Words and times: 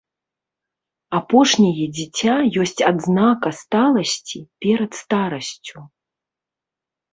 Апошняе 1.17 1.85
дзіця 1.97 2.33
ёсць 2.65 2.81
адзнака 2.93 3.49
сталасці 3.61 4.39
перад 4.67 4.91
старасцю. 5.03 5.77